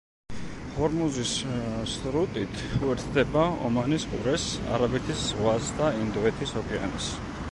[0.75, 1.33] ჰორმუზის
[1.91, 4.45] სრუტით უერთდება ომანის ყურეს,
[4.77, 7.11] არაბეთის ზღვას და ინდოეთის ოკეანეს.